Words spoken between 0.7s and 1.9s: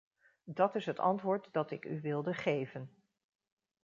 is het antwoord dat ik